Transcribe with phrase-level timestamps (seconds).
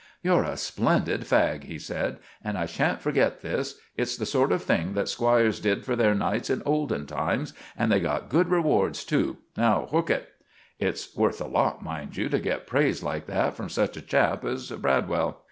[0.23, 3.75] "You're a splendid fag," he said, "and I shan't forget this.
[3.95, 7.91] It's the sort of thing that squires did for their knights in olden times; and
[7.91, 9.37] they got good rewards too.
[9.55, 10.27] Now hook it."
[10.79, 14.43] It's worth a lot, mind you, to get praise like that from such a chap
[14.43, 15.39] as Bradwell.